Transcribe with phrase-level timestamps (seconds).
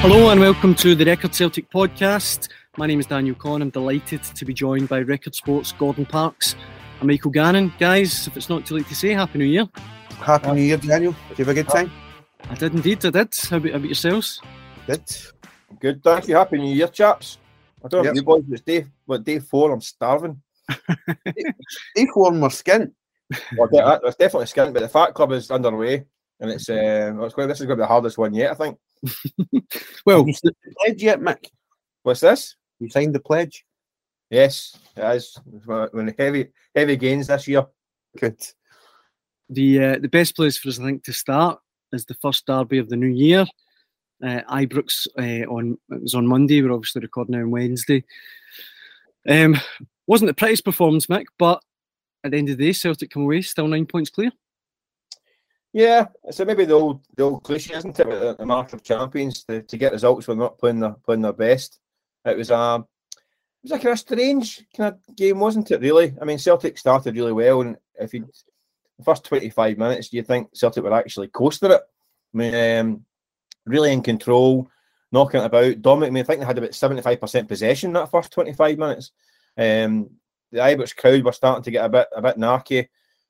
[0.00, 2.48] Hello and welcome to the Record Celtic podcast.
[2.76, 3.62] My name is Daniel Conn.
[3.62, 6.54] I'm delighted to be joined by Record Sports Gordon Parks
[7.00, 7.72] and Michael Gannon.
[7.78, 9.68] Guys, if it's not too late to say, Happy New Year.
[10.20, 11.14] Happy New Year, Daniel.
[11.30, 11.90] Did you have a good time?
[12.48, 13.34] I did indeed, I did.
[13.50, 14.40] How about, how about yourselves?
[14.86, 15.02] Good.
[15.80, 16.36] Good, thank you.
[16.36, 17.38] Happy New Year, chaps.
[17.84, 18.12] I don't know Yep.
[18.12, 20.40] if you boys, it's day, what, day four, I'm starving.
[21.94, 22.92] Day four more skin.
[23.56, 26.04] Well, that- that's definitely skint, but the Fat Club is underway,
[26.40, 28.54] and it's, uh, it's going, this is going to be the hardest one yet, I
[28.54, 28.78] think.
[30.06, 31.46] Well, You signed the pledge yet, Mick?
[32.02, 32.56] What's this?
[32.80, 33.64] You signed the pledge?
[34.30, 35.36] Yes, it is.
[35.54, 37.66] It's one- one of the heavy, heavy gains this year.
[38.18, 38.38] Good.
[39.50, 41.58] the uh, the best place for us, I think, to start
[41.92, 43.46] is the first derby of the new year.
[44.22, 46.60] Uh, Ibrox uh, on it was on Monday.
[46.62, 48.04] We're obviously recording now on Wednesday.
[49.28, 49.56] Um,
[50.06, 51.62] wasn't the prettiest performance, Mick, but
[52.24, 54.30] at the end of the day, Celtic come away still nine points clear.
[55.72, 58.38] Yeah, so maybe the old the old cliche, isn't it?
[58.38, 61.32] The, mark of champions to, to get results when they're not playing their playing their
[61.32, 61.78] best.
[62.24, 65.80] It was um it was a kind of strange kind of game, wasn't it?
[65.80, 68.28] Really, I mean, Celtic started really well, and if you
[68.98, 71.82] the first twenty five minutes, do you think Celtic were actually coasting it?
[72.34, 73.04] I mean, um,
[73.66, 74.70] really in control,
[75.12, 76.12] knocking it about, dominant.
[76.12, 78.78] I mean, I think they had about seventy five percent possession that first twenty five
[78.78, 79.12] minutes.
[79.56, 80.10] Um,
[80.50, 82.88] the Ibrox crowd were starting to get a bit a bit narky,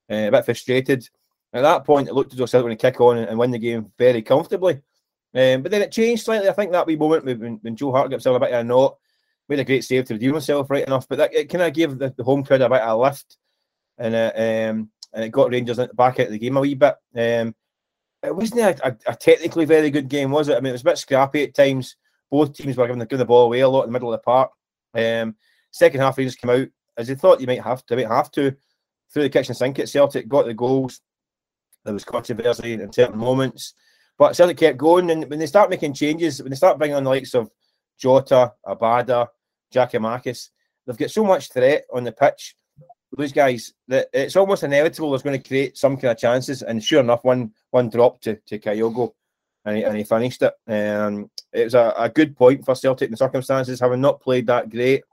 [0.09, 1.09] uh, a bit frustrated.
[1.53, 3.51] At that point, it looked as though Celtic were going to kick on and, win
[3.51, 4.75] the game very comfortably.
[5.35, 6.49] Um, but then it changed slightly.
[6.49, 8.65] I think that wee moment when, when Joe Hart got himself a bit of a
[8.65, 8.97] knot,
[9.49, 11.09] made a great save to redeem himself right enough.
[11.09, 13.37] But that it kind of gave the, the home crowd a bit of a lift,
[13.97, 16.95] and um, and it got Rangers back out of the game a wee bit.
[17.17, 17.55] Um,
[18.23, 20.57] it wasn't a, a, a technically very good game, was it?
[20.57, 21.97] I mean, it was a bit scrappy at times.
[22.31, 24.21] Both teams were giving the, giving the ball away a lot in the middle of
[24.21, 24.51] the park.
[24.95, 25.37] Um,
[25.71, 28.55] second half, Rangers came out as they thought you might have to, might have to,
[29.13, 31.01] through the kitchen sink at Celtic, got the goals.
[31.89, 33.73] There was controversy in certain moments,
[34.19, 35.11] but Celtic kept going.
[35.11, 37.51] And when they start making changes, when they start bringing on the likes of
[37.99, 39.29] Jota, Abada,
[39.73, 40.51] Giakoumakis,
[40.87, 42.57] they've got so much threat on the pitch.
[43.17, 46.61] Those guys that it's almost inevitable there's going to create some kind of chances.
[46.63, 49.15] And sure enough, one one dropped to to Kyogo,
[49.65, 50.53] and he, and he finished it.
[50.71, 54.47] Um, it was a, a good point for Celtic in the circumstances, having not played
[54.49, 55.05] that great,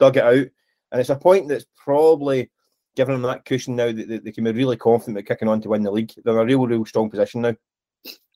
[0.00, 0.46] dug it out,
[0.92, 2.50] and it's a point that's probably
[2.96, 5.60] given them that cushion now that they, they can be really confident about kicking on
[5.62, 6.12] to win the league.
[6.24, 7.54] They're in a real, real strong position now.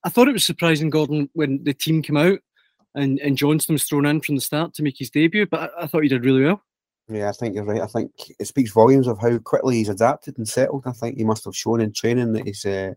[0.05, 2.39] I thought it was surprising, Gordon, when the team came out
[2.95, 5.85] and, and Johnston was thrown in from the start to make his debut, but I,
[5.85, 6.63] I thought he did really well.
[7.09, 7.81] Yeah, I think you're right.
[7.81, 10.85] I think it speaks volumes of how quickly he's adapted and settled.
[10.87, 12.95] I think he must have shown in training that he's uh,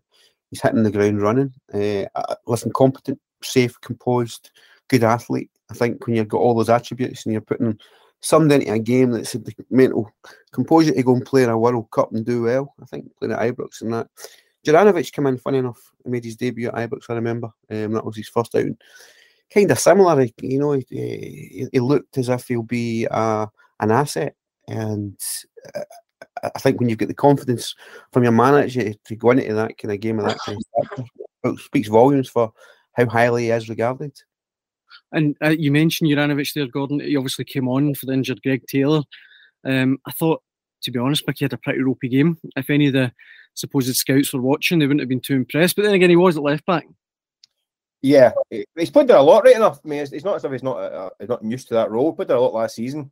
[0.50, 1.52] he's hitting the ground running.
[1.72, 4.50] Uh, uh, listen, competent, safe, composed,
[4.88, 5.50] good athlete.
[5.70, 7.78] I think when you've got all those attributes and you're putting
[8.20, 10.10] summed into a game that's the mental
[10.52, 12.74] composure to go and play in a World Cup and do well.
[12.80, 14.08] I think playing at Ibrox and that.
[14.66, 17.50] Juranovic came in, funny enough, he made his debut at Ibrox, I remember.
[17.70, 18.76] Um, that was his first outing.
[19.52, 23.46] Kind of similar, you know, he, looked as if he'll be uh,
[23.80, 24.34] an asset.
[24.68, 25.18] And
[25.74, 25.80] uh,
[26.42, 27.74] I think when you get the confidence
[28.12, 30.58] from your manager to go into that kind of game of that kind
[30.98, 31.06] of
[31.42, 32.52] it speaks volumes for
[32.92, 34.12] how highly he is regarded.
[35.12, 37.00] And uh, you mentioned Juranovic there, Gordon.
[37.00, 39.02] He obviously came on for the injured Greg Taylor.
[39.64, 40.42] Um, I thought,
[40.82, 42.38] to be honest, Mickey had a pretty ropey game.
[42.56, 43.12] If any of the
[43.54, 45.76] supposed scouts were watching, they wouldn't have been too impressed.
[45.76, 46.86] But then again, he was at left back.
[48.02, 49.80] Yeah, he's played there a lot, right enough.
[49.84, 52.12] I mean, it's, not as if he's not uh, he's not used to that role.
[52.12, 53.10] He played there a lot last season.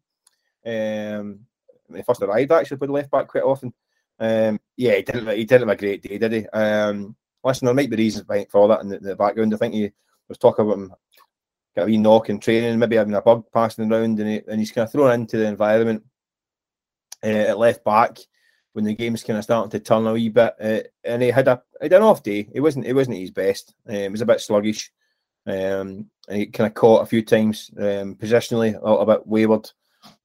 [0.64, 1.40] Um,
[1.86, 3.74] when he first arrived, actually played left back quite often.
[4.18, 6.46] Um, yeah, he didn't he didn't have a great day, did he?
[6.48, 9.52] Um, listen, there might be reasons for that in the, the background.
[9.52, 9.90] I think he
[10.28, 10.94] was talking about him
[11.78, 14.72] a wee knock in training, maybe having a bug passing around, and, he, and he's
[14.72, 16.04] kind of thrown into the environment
[17.24, 18.18] uh, at left back
[18.72, 20.54] when the game's kind of starting to turn a wee bit.
[20.60, 22.48] Uh, and he had a he had an off day.
[22.52, 23.74] It wasn't it wasn't his best.
[23.88, 24.92] Um, he was a bit sluggish.
[25.46, 29.70] Um, and he kind of caught a few times um, positionally, a little bit wayward.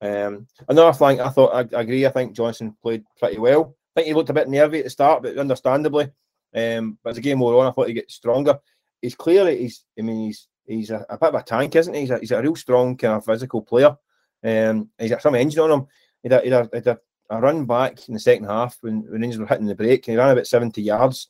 [0.01, 2.05] Um, another thing, I thought I, I agree.
[2.05, 3.75] I think Johnston played pretty well.
[3.95, 6.11] I think he looked a bit nervy at the start, but understandably.
[6.53, 8.59] Um, but as the game wore on, I thought he get stronger.
[9.01, 9.85] He's clearly he's.
[9.97, 12.01] I mean, he's he's a, a bit of a tank, isn't he?
[12.01, 13.95] He's a, he's a real strong kind of physical player.
[14.43, 15.87] Um, he's got some engine on him.
[16.21, 16.99] He had, a, he had, a, he had
[17.29, 20.13] a, run back in the second half when, when Rangers were hitting the break, and
[20.13, 21.29] he ran about 70 yards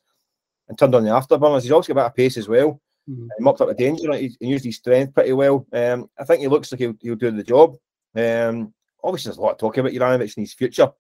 [0.67, 1.63] and turned on the afterburners.
[1.63, 2.81] He's also got a bit of pace as well.
[3.09, 3.27] Mm-hmm.
[3.37, 4.13] He mopped up the danger.
[4.13, 5.65] He, he used his strength pretty well.
[5.73, 7.75] Um, I think he looks like he'll, he'll do the job.
[8.15, 10.91] Um, obviously, there's a lot of talk about Juranovic and his future.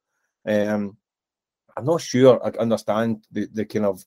[0.45, 0.97] Um,
[1.75, 4.03] I'm not sure I understand the, the kind of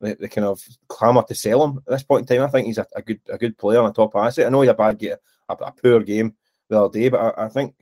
[0.00, 2.46] the, the kind of clamour to sell him at this point in time.
[2.46, 4.46] I think he's a, a good a good player and a top asset.
[4.46, 5.16] I know he had a bad game,
[5.48, 6.34] a, a poor game
[6.68, 7.74] the other day, but I, I, think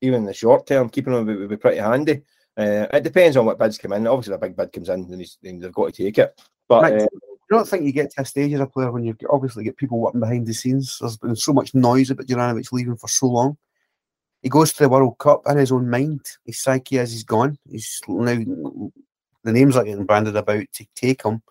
[0.00, 2.22] even in the short term, keeping him would, would be pretty handy.
[2.56, 4.06] Uh, it depends on what bids come in.
[4.06, 6.40] Obviously, a big bid comes in, and, and they've got to take it.
[6.68, 7.06] But uh,
[7.50, 9.76] you don't think you get to a stage as a player when you've obviously get
[9.76, 10.98] people working behind the scenes.
[11.00, 13.56] There's been so much noise about Juranovic leaving for so long.
[14.42, 16.24] He goes to the World Cup in his own mind.
[16.44, 17.58] His psyche as he's gone.
[17.68, 18.38] He's now
[19.44, 21.42] the names are getting branded about to take him.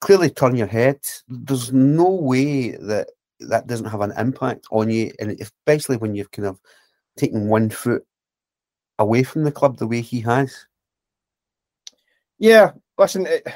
[0.00, 1.00] Clearly, turn your head.
[1.28, 3.08] There's no way that
[3.40, 6.58] that doesn't have an impact on you, and especially when you've kind of
[7.16, 8.04] taken one foot
[8.98, 10.66] away from the club the way he has.
[12.38, 13.46] Yeah, listen, it,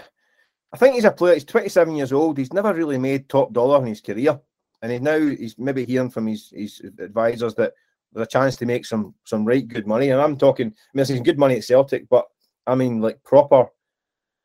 [0.72, 1.34] I think he's a player.
[1.34, 2.38] He's 27 years old.
[2.38, 4.38] He's never really made top dollar in his career,
[4.82, 7.72] and he's now he's maybe hearing from his his advisors that
[8.12, 10.10] there's a chance to make some some right good money.
[10.10, 12.26] And I'm talking, I mean, there's good money at Celtic, but
[12.68, 13.66] I mean like proper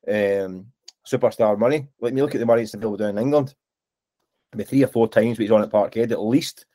[0.08, 0.68] um,
[1.06, 1.88] superstar money.
[2.00, 3.54] Like me look at the money that's available down in England.
[4.54, 6.66] Maybe three or four times, but he's on at Parkhead at least.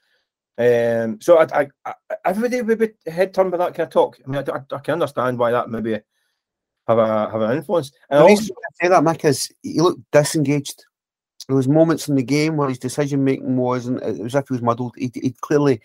[0.59, 4.19] Um, so I, I, I, everybody would be head turned by that kind of talk.
[4.27, 6.01] I mean, I, I, I can understand why that maybe
[6.89, 7.93] have a have an influence.
[8.11, 10.85] And the also, reason I say that, Mick, is he looked disengaged.
[11.47, 14.03] There was moments in the game where his decision making wasn't.
[14.03, 14.95] it was as if he was muddled.
[14.99, 15.81] He, he clearly,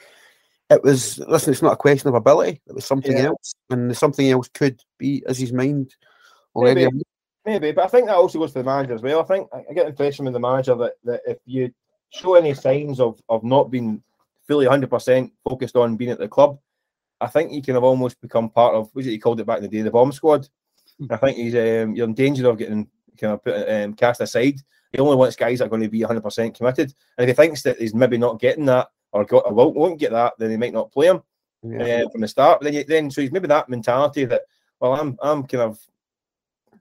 [0.69, 1.19] it was.
[1.19, 2.61] Listen, it's not a question of ability.
[2.67, 3.25] It was something yeah.
[3.25, 5.95] else, and something else could be as his mind
[6.55, 6.85] already.
[6.85, 7.03] Maybe,
[7.45, 9.21] maybe, but I think that also goes for the manager as well.
[9.21, 11.71] I think I get the impression with the manager that, that if you
[12.09, 14.01] show any signs of of not being
[14.47, 16.59] fully 100% focused on being at the club,
[17.21, 19.57] I think he can have almost become part of, was it he called it back
[19.57, 20.47] in the day, the bomb squad.
[21.09, 22.87] I think he's um, you're in danger of getting
[23.17, 24.59] kind of put, um, cast aside.
[24.91, 26.93] He only wants guys that are going to be 100% committed.
[27.17, 29.99] And if he thinks that he's maybe not getting that or, got, or won't, won't
[29.99, 31.21] get that, then they might not play him
[31.63, 32.03] yeah.
[32.03, 32.59] uh, from the start.
[32.59, 34.41] But then, then so he's maybe that mentality that,
[34.79, 35.79] well, I'm I'm kind of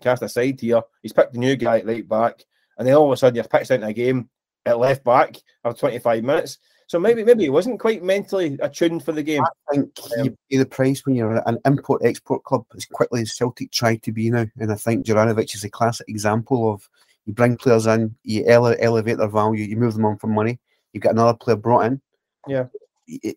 [0.01, 0.83] cast aside here.
[1.03, 2.45] He's picked the new guy at right back,
[2.79, 4.29] and then all of a sudden you're pitched into a game
[4.67, 6.59] at left back after 25 minutes.
[6.87, 9.43] So maybe maybe he wasn't quite mentally attuned for the game.
[9.43, 13.23] I think um, you pay the price when you're an import export club as quickly
[13.23, 14.47] as Celtic tried to be now.
[14.59, 16.87] And I think Juranovic is a classic example of
[17.25, 20.59] you bring players in, you ele- elevate their value, you move them on for money,
[20.93, 22.01] you get another player brought in.
[22.47, 22.67] Yeah.
[23.09, 23.37] It,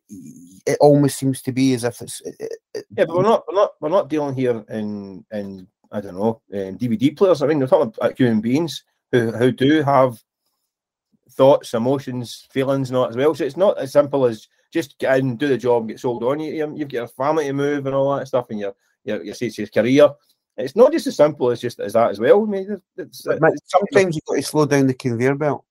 [0.65, 2.35] it almost seems to be as if it's it,
[2.73, 6.15] it, yeah, but we're not we're not we're not dealing here in in I don't
[6.15, 7.41] know um, in DVD players.
[7.41, 10.21] I mean, we're talking about human beings who who do have
[11.31, 13.33] thoughts, emotions, feelings, not as well.
[13.33, 16.39] So it's not as simple as just get in, do the job, get sold on.
[16.39, 19.35] You, you've got a family to move and all that stuff, and your your your,
[19.39, 20.09] your career.
[20.57, 22.43] It's not just as simple as just as that as well.
[22.43, 25.65] I mean, it's, it's, sometimes you've got to slow down the conveyor belt.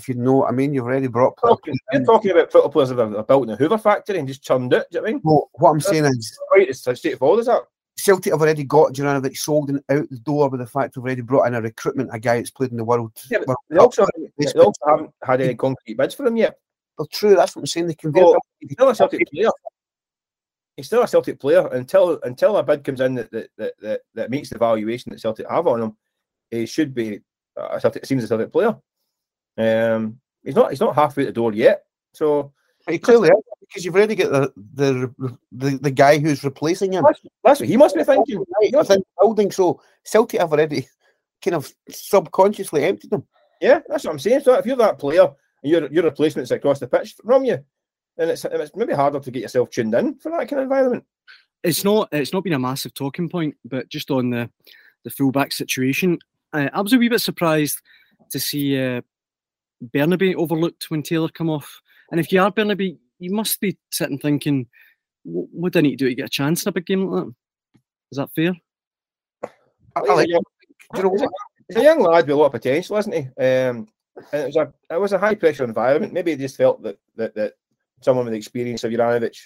[0.00, 1.36] If you know what I mean, you've already brought.
[1.40, 4.42] Talking, you're talking about football players that are built in the Hoover factory and just
[4.42, 4.86] churned it.
[4.90, 5.20] Do you know what I mean?
[5.22, 7.62] Well, what I'm That's saying is, right, it's straightforward, is that?
[7.98, 11.20] Celtic have already got Juranovic sold and out the door with the fact they've already
[11.20, 13.12] brought in a recruitment, a guy that's played in the world.
[13.30, 14.06] Yeah, but they, also,
[14.38, 16.56] they also haven't had any concrete bids for him yet.
[16.98, 17.86] Well, true, that's what I'm saying.
[17.86, 19.50] They can well, he's still a Celtic player.
[20.76, 24.00] He's still a Celtic player until until a bid comes in that that, that, that,
[24.14, 25.96] that meets the valuation that Celtic have on him.
[26.50, 27.20] He should be
[27.56, 28.76] a Celtic it seems a Celtic player.
[29.58, 31.84] Um, he's not he's not halfway the door yet.
[32.12, 32.52] So
[32.88, 37.04] he clearly is because you've already got the the the, the guy who's replacing him.
[37.04, 38.38] That's, that's what he must be thinking.
[38.38, 40.88] Right, within building, so Celtic have already
[41.42, 43.26] kind of subconsciously emptied them.
[43.60, 44.40] Yeah, that's what I'm saying.
[44.40, 45.28] So if you're that player
[45.62, 47.58] and your your replacement's across the pitch from you,
[48.16, 51.04] then it's it's maybe harder to get yourself tuned in for that kind of environment.
[51.62, 54.50] It's not it's not been a massive talking point, but just on the
[55.04, 56.18] the fullback situation,
[56.52, 57.80] uh, I was a wee bit surprised
[58.30, 59.00] to see uh,
[59.82, 61.80] Bernabei overlooked when Taylor come off.
[62.10, 64.66] And if you are Bernabei, you must be sitting thinking,
[65.24, 67.24] what do I need to do to get a chance in a big game like
[67.24, 67.34] that?
[68.12, 68.54] Is that fair?
[69.96, 70.40] I, like you
[70.94, 71.28] know,
[71.68, 73.20] he's a young lad with a lot of potential, isn't he?
[73.20, 73.88] Um,
[74.32, 76.12] and it was a it was a high pressure environment.
[76.12, 77.54] Maybe he just felt that that, that
[78.00, 79.36] someone with the experience of Juranovic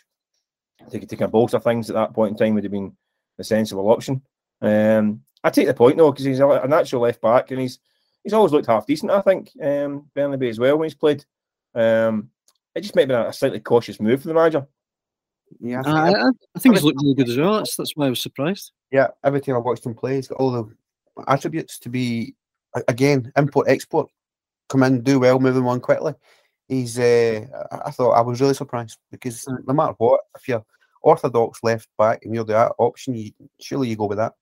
[0.91, 2.97] taking to kind of things at that point in time would have been
[3.39, 4.23] a sensible option.
[4.61, 7.79] Um, I take the point though because he's a, natural left back and he's
[8.25, 9.13] he's always looked half decent.
[9.13, 11.25] I think um, Bernabei as well when he's played.
[11.75, 12.31] Um,
[12.75, 14.67] it just might be a slightly cautious move for the manager.
[15.61, 17.59] Yeah, I think, uh, I think he's looked really good as well.
[17.59, 18.73] That's that's why I was surprised.
[18.91, 20.69] Yeah, every time I watched him play, he's got all the
[21.29, 22.35] attributes to be
[22.89, 24.11] again import export.
[24.69, 26.15] Come in, do well, moving on quickly.
[26.69, 26.99] he's.
[26.99, 27.47] Uh,
[27.85, 30.65] I thought I was really surprised because no matter what, if you're
[31.03, 34.33] orthodox left back and you're the option, you, surely you go with that.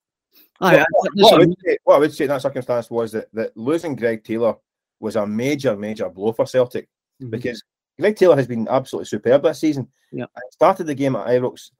[0.60, 3.28] Aye, what, what, I would say, what I would say in that circumstance was that,
[3.32, 4.54] that losing Greg Taylor
[5.00, 6.88] was a major, major blow for Celtic
[7.20, 7.30] mm-hmm.
[7.30, 7.62] because
[7.98, 9.88] Greg Taylor has been absolutely superb this season.
[10.12, 11.70] Yeah, started the game at Ibrox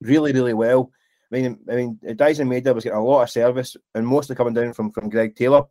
[0.00, 0.90] really, really well.
[1.32, 4.54] I mean, I mean, Daizen Maeda was getting a lot of service and mostly coming
[4.54, 5.64] down from from Greg Taylor.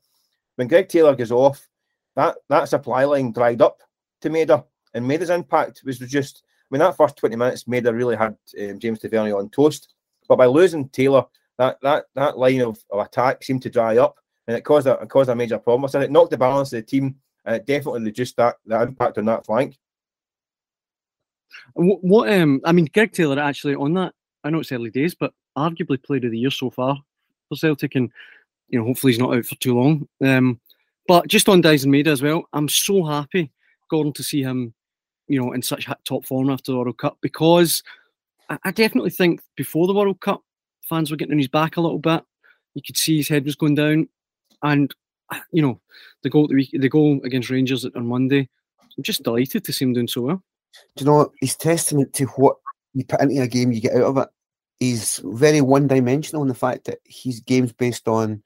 [0.55, 1.67] When Greg Taylor goes off,
[2.15, 3.79] that that supply line dried up
[4.21, 6.43] to Maeda, and Maeda's impact was reduced.
[6.45, 9.93] I mean, that first twenty minutes, Maeda really had um, James Tavernier on toast.
[10.27, 11.25] But by losing Taylor,
[11.61, 14.93] that that that line of, of attack seemed to dry up, and it caused a
[14.93, 15.87] it caused a major problem.
[15.89, 17.15] So it knocked the balance of the team,
[17.45, 19.77] and it definitely reduced that the impact on that flank.
[21.73, 24.13] What, what um, I mean, Greg Taylor actually on that.
[24.43, 26.97] I know it's early days, but arguably played of the year so far
[27.47, 28.11] for Celtic, and
[28.69, 30.07] you know hopefully he's not out for too long.
[30.23, 30.59] Um,
[31.07, 33.51] but just on Daizen Maeda as well, I'm so happy,
[33.87, 34.73] Gordon, to see him,
[35.27, 37.83] you know, in such top form after the World Cup because
[38.63, 40.41] I definitely think before the World Cup,
[40.91, 42.23] fans were getting on his back a little bit.
[42.75, 44.07] You could see his head was going down,
[44.61, 44.93] and
[45.29, 45.79] uh, you know,
[46.23, 48.47] the goal the, week, the goal against Rangers on Monday.
[48.97, 50.43] I'm just delighted to see him doing so well.
[50.95, 52.57] Do you know, he's testament to what
[52.93, 54.29] you put into a game, you get out of it
[54.81, 58.41] he's very one dimensional in the fact that his game's based on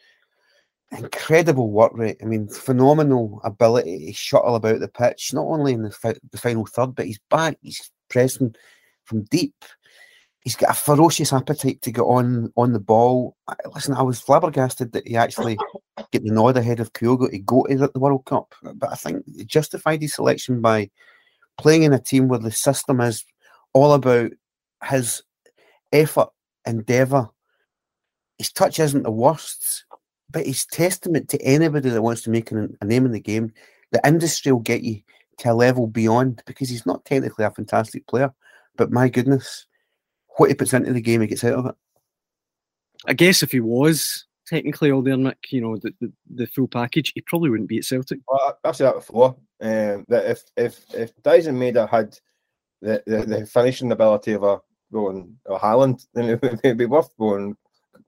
[0.91, 2.17] incredible work rate.
[2.21, 6.37] I mean, phenomenal ability to shuttle about the pitch, not only in the, fi- the
[6.37, 8.53] final third, but he's back, he's pressing
[9.05, 9.55] from deep.
[10.45, 13.35] He's got a ferocious appetite to get on on the ball.
[13.73, 15.57] Listen, I was flabbergasted that he actually
[16.11, 18.53] get the nod ahead of Kyogo to go to the World Cup.
[18.61, 20.91] But I think he justified his selection by
[21.57, 23.25] playing in a team where the system is
[23.73, 24.31] all about
[24.87, 25.23] his
[25.91, 26.29] effort,
[26.65, 27.27] endeavour.
[28.37, 29.85] His touch isn't the worst,
[30.29, 33.51] but he's testament to anybody that wants to make a name in the game.
[33.91, 35.01] The industry will get you
[35.39, 38.31] to a level beyond because he's not technically a fantastic player,
[38.75, 39.65] but my goodness,
[40.37, 41.75] what he puts into the game, he gets out of it.
[43.07, 46.67] I guess if he was technically all there, Mick, you know, the, the, the full
[46.67, 48.19] package, he probably wouldn't be at Celtic.
[48.27, 49.35] Well, I've said that before.
[49.61, 52.17] Um, that if if if Daizen Maeda had
[52.81, 54.59] the, the, the finishing ability of a
[54.91, 57.55] going or Haaland, then it would be worth going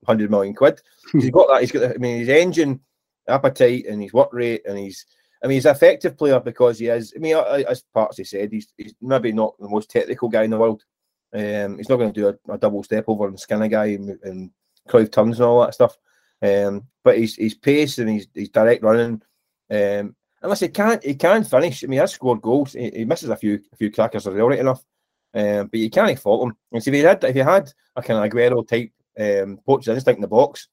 [0.06, 0.82] hundred million quid.
[1.12, 1.62] he's got that.
[1.62, 1.96] He's got.
[1.96, 2.80] I mean, his engine
[3.28, 5.06] appetite and his work rate, and he's.
[5.44, 7.14] I mean, he's an effective player because he is.
[7.16, 10.58] I mean, as Parksy said, he's, he's maybe not the most technical guy in the
[10.58, 10.84] world.
[11.34, 13.88] Um, he's not going to do a, a, double step over and skin a guy
[13.88, 14.52] and, and
[14.88, 15.98] Cruyff turns and all that stuff.
[16.42, 19.22] Um, but he's his pace and his, his direct running.
[19.70, 21.84] Um, unless he can't, he can finish.
[21.84, 22.74] I mean, he has scored goals.
[22.74, 24.84] He, he misses a few a few crackers as well, right enough.
[25.34, 26.56] Um, but you can't fault him.
[26.72, 29.96] And so if you had if you had a kind of Aguero type um, poacher's
[29.96, 30.70] instinct in the box,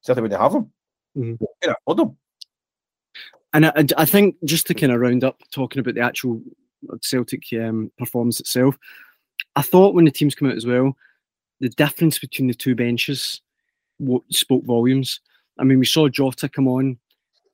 [0.00, 0.72] certainly wouldn't have him.
[1.16, 1.44] Mm-hmm.
[1.62, 2.16] You afford him.
[3.52, 6.42] And I, I, think just to kind of round up talking about the actual
[7.00, 8.76] Celtic um, performance itself,
[9.58, 10.96] I thought when the teams come out as well,
[11.58, 13.42] the difference between the two benches
[14.30, 15.18] spoke volumes.
[15.58, 16.96] I mean, we saw Jota come on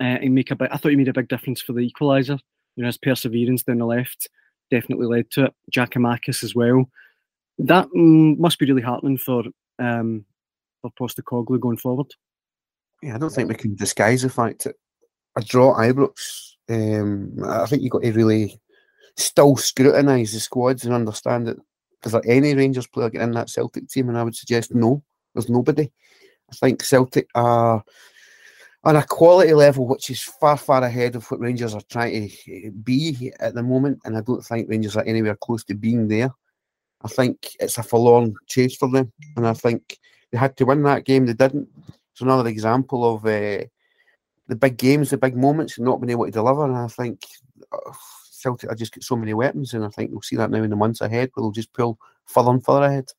[0.01, 0.57] uh, and make a.
[0.71, 2.39] I thought he made a big difference for the equaliser.
[2.77, 4.29] You know, his perseverance down the left
[4.71, 5.55] definitely led to it.
[5.75, 6.91] Giakoumakis as well.
[7.59, 9.45] That mm, must be really heartening for
[9.79, 10.27] um,
[10.83, 12.13] for Postecoglou going forward.
[13.03, 14.77] Yeah, I don't think we can disguise the fact that
[15.37, 16.51] a draw at Ibrox.
[16.69, 18.61] Um, I think you've got to really
[19.17, 21.57] still scrutinise the squads and understand that
[22.07, 24.09] is there any Rangers player getting in that Celtic team?
[24.09, 25.03] And I would suggest no,
[25.35, 25.91] there's nobody.
[26.51, 27.83] I think Celtic are
[28.85, 32.71] on a quality level which is far, far ahead of what Rangers are trying to
[32.71, 34.01] be at the moment.
[34.05, 36.31] And I don't think Rangers are anywhere close to being there.
[37.03, 39.13] I think it's a forlorn chase for them.
[39.37, 39.99] And I think
[40.31, 41.27] they had to win that game.
[41.27, 41.69] They didn't.
[42.13, 43.65] It's another example of uh,
[44.49, 46.65] the big games, the big moments, and not being able to deliver.
[46.65, 47.25] And I think
[47.73, 47.93] uh,
[48.45, 49.75] Celtic are just got so many weapons.
[49.75, 51.99] And I think we'll see that now in the months ahead where they'll just pull
[52.27, 53.11] further and further ahead.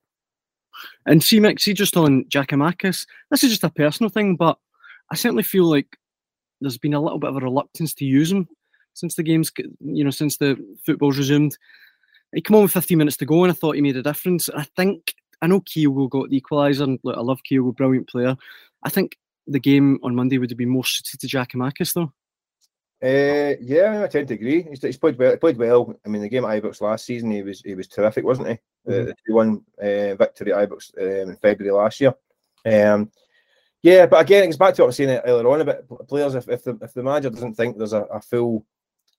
[1.06, 4.58] And see, see just on Giakoumakis, this is just a personal thing, but
[5.12, 5.98] I certainly feel like
[6.62, 8.48] there's been a little bit of a reluctance to use him
[8.94, 11.58] since the game's, you know, since the football's resumed.
[12.34, 14.50] He came on with 15 minutes to go, and I thought he made a difference.
[14.50, 18.36] I think I know Kyogo got the equaliser, and look, I love Kyogo, brilliant player.
[18.84, 19.18] I think
[19.48, 22.12] the game on Monday would have been more suited to Giakoumakis, though.
[23.06, 24.64] Uh, yeah, I tend to agree.
[24.64, 25.38] He's, he's played well.
[25.38, 25.94] Played well.
[26.04, 28.54] I mean, the game at Ibrox last season, he was he was terrific, wasn't he?
[28.90, 29.06] Mm-hmm.
[29.06, 32.16] The two one uh, victory at Ibrox um, in February last year.
[32.66, 33.12] Um,
[33.84, 36.34] yeah, but again, it it's back to what I was saying earlier on about players.
[36.34, 38.66] If, if the if the manager doesn't think there's a, a full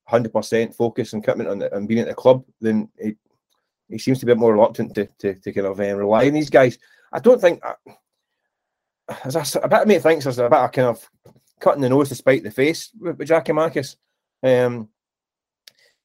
[0.05, 3.15] hundred percent focus and commitment on, on being at the club, then he,
[3.89, 6.27] he seems to be a bit more reluctant to, to, to kind of um, rely
[6.27, 6.77] on these guys.
[7.13, 7.65] I don't think.
[7.65, 7.75] Uh,
[9.23, 11.09] as a, a bit of me thinks there's a bit of kind of
[11.61, 13.97] cutting the nose to spite the face with, with Giakoumakis.
[14.43, 14.89] Um,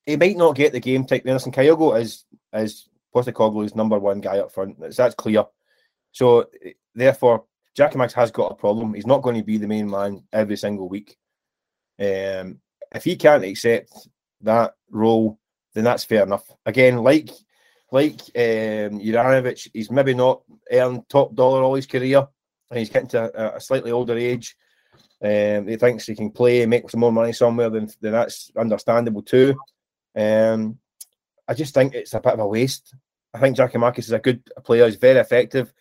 [0.05, 1.23] he might not get the game type.
[1.25, 4.79] Listen, Kyogo is is Postecoglou's number one guy up front.
[4.79, 5.45] That's, that's clear.
[6.11, 6.49] So
[6.95, 7.45] therefore,
[7.77, 8.93] Giakoumakis has got a problem.
[8.93, 11.17] He's not going to be the main man every single week.
[11.99, 12.59] Um,
[12.93, 13.91] if he can't accept
[14.41, 15.39] that role,
[15.73, 16.43] then that's fair enough.
[16.65, 17.29] Again, like
[17.91, 20.41] like um, Juranovic, he's maybe not
[20.71, 22.27] earned top dollar all his career,
[22.69, 24.55] and he's getting to a, a slightly older age.
[25.23, 28.51] Um, he thinks he can play and make some more money somewhere, then, then that's
[28.57, 29.55] understandable too.
[30.15, 30.79] Um,
[31.47, 32.95] I just think it's a bit of a waste.
[33.33, 34.85] I think Giakoumakis is a good player.
[34.85, 35.71] He's very effective.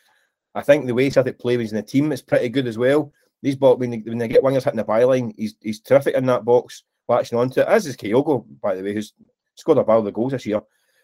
[0.55, 2.77] I think the way Celtic play when he's in the team is pretty good as
[2.77, 3.13] well.
[3.43, 6.27] These ball when they, when they get wingers hitting the byline, he's he's terrific in
[6.27, 7.69] that box, latching onto it.
[7.69, 9.15] As is Kyogo, by the way, who's
[9.55, 10.61] scored a of the goals this year.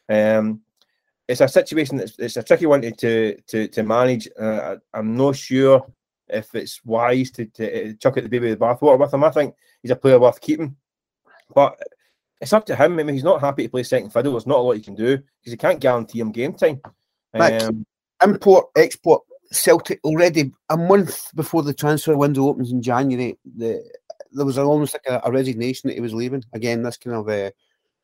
[0.09, 0.61] Um,
[1.27, 4.29] it's a situation that's it's a tricky one to to to manage.
[4.39, 5.87] Uh, I'm not sure
[6.29, 9.25] if it's wise to, to chuck it the baby with the bathwater with him.
[9.25, 10.77] I think he's a player worth keeping,
[11.55, 11.79] but
[12.41, 12.99] it's up to him.
[12.99, 14.33] I mean, he's not happy to play second fiddle.
[14.33, 16.81] There's not a lot you can do because you can't guarantee him game time.
[17.35, 17.87] Um,
[18.23, 23.39] import, export, Celtic already a month before the transfer window opens in January.
[23.57, 23.83] The,
[24.33, 26.45] there was almost like a, a, resignation that he was leaving.
[26.53, 27.51] Again, this kind of uh,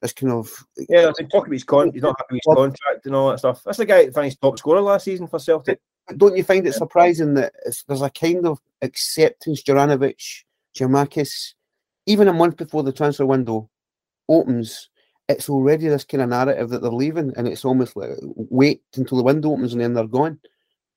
[0.01, 0.51] this kind of
[0.89, 1.11] yeah.
[1.19, 1.91] They talk about his con.
[1.93, 3.63] He's not happy with his contract and all that stuff.
[3.65, 5.81] That's the guy that finished top scorer last season for Celtic.
[6.17, 7.53] Don't you find it surprising that
[7.87, 10.43] there's a kind of acceptance, Juranovic,
[10.77, 11.55] Giakoumakis,
[12.07, 13.71] even a month before the transfer window
[14.29, 14.89] opens,
[15.29, 19.19] it's already this kind of narrative that they're leaving, and it's almost like wait until
[19.19, 20.39] the window opens and then they're gone.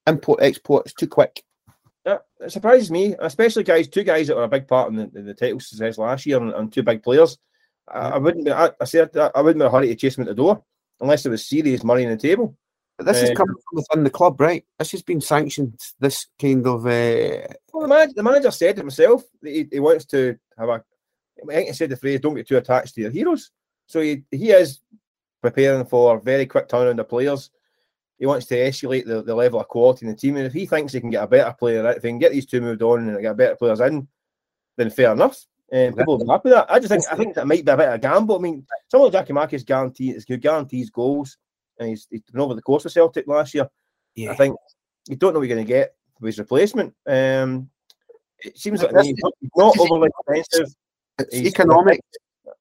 [0.07, 1.43] Import export is too quick.
[2.05, 5.07] Yeah, it surprises me, especially guys, two guys that were a big part in the,
[5.07, 7.37] the, the title success last year, and, and two big players.
[7.87, 8.45] I, I wouldn't.
[8.45, 10.35] Be, I, I said I wouldn't be in a hurry to chase them at the
[10.35, 10.63] door
[11.01, 12.55] unless there was serious money on the table.
[12.99, 14.65] This uh, is coming from within the club, right?
[14.79, 15.79] This has been sanctioned.
[15.99, 16.85] This kind of.
[16.85, 17.47] Uh...
[17.73, 20.83] Well, the, man, the manager said it himself that he, he wants to have a
[21.43, 23.51] I think he said the phrase, don't get too attached to your heroes.
[23.87, 24.79] So he, he is
[25.41, 27.51] preparing for very quick turnaround of players.
[28.17, 30.37] He wants to escalate the, the level of quality in the team.
[30.37, 32.45] And if he thinks he can get a better player, if he can get these
[32.45, 34.07] two moved on and get better players in,
[34.77, 35.45] then fair enough.
[35.73, 36.71] Um, people will be happy with that.
[36.71, 38.37] I just think I think that might be a bit of a gamble.
[38.37, 41.37] I mean, someone like Giakoumakis guarantees guarantees goals,
[41.79, 43.69] and he's, he's been over the course of Celtic last year.
[44.15, 44.31] Yeah.
[44.31, 44.55] I think
[45.07, 46.93] you don't know what you're going to get with his replacement.
[47.05, 47.69] Um,
[48.39, 49.15] it seems like he's
[49.55, 50.73] not overly expensive.
[51.19, 52.07] It's economics.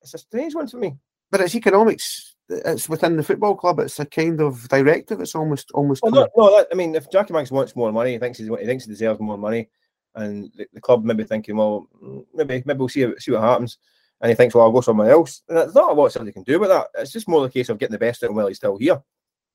[0.03, 0.97] It's a strange one for me.
[1.31, 2.37] But it's economics.
[2.49, 3.81] It's within the football club.
[3.81, 5.21] It's a kind of directive.
[5.21, 6.03] It's almost almost.
[6.03, 8.85] Well, no, no that, I mean, if Giakoumakis wants more money, he thinks he thinks
[8.85, 9.71] he deserves more money,
[10.15, 11.89] and the, the, club maybe thinking, well,
[12.35, 13.79] maybe maybe we'll see see what happens,
[14.21, 15.43] and he thinks, well, I'll go somewhere else.
[15.49, 16.89] And there's not a lot somebody can do with that.
[16.97, 18.79] It's just more the case of getting the best out of him while he's still
[18.79, 19.03] here.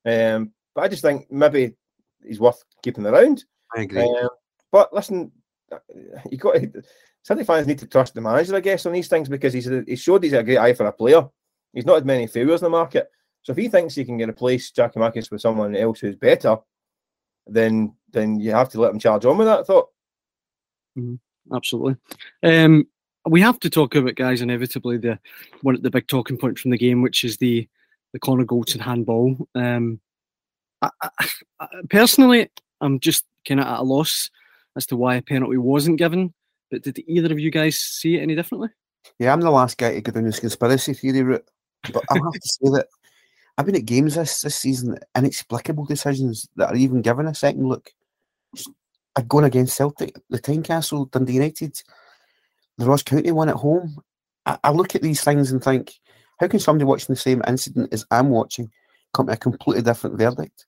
[0.06, 1.74] Um, but I just think maybe
[2.26, 3.46] he's worth keeping around.
[3.76, 4.02] I agree.
[4.02, 4.30] Um,
[4.72, 5.32] but listen,
[6.30, 6.84] you got to,
[7.24, 9.96] City fans need to trust the manager, I guess, on these things because he's he
[9.96, 11.28] showed he's a great eye for a player.
[11.74, 13.10] He's not had many failures in the market.
[13.44, 16.58] So if he thinks he can get replace Giakoumakis with someone else who's better,
[17.46, 19.90] then then you have to let him charge on with that thought.
[20.98, 21.56] Mm-hmm.
[21.56, 21.96] Absolutely.
[22.44, 22.88] Um,
[23.26, 25.20] we have to talk about guys inevitably the
[25.62, 27.68] one of the big talking point from the game, which is the
[28.14, 29.48] the Connor Goldson handball.
[29.56, 30.00] Um,
[30.82, 31.10] I, I,
[31.60, 32.50] I, personally,
[32.82, 34.30] I'm just kind of at a loss
[34.76, 36.34] as to why a penalty wasn't given.
[36.72, 38.70] But did either of you guys see it any differently?
[39.18, 41.46] Yeah, I'm the last guy to go down this conspiracy theory route.
[41.92, 42.88] But I have to say that
[43.58, 47.68] I've been at games this, this season, inexplicable decisions that are even given a second
[47.68, 47.92] look.
[49.16, 51.82] I've gone against Celtic, the Tynecastle, Dundee United,
[52.80, 53.98] the Ross County one at home.
[54.46, 55.94] I, I, look at these things and think,
[56.40, 58.72] how can somebody watching the same incident as I'm watching
[59.14, 60.66] come to a completely different verdict?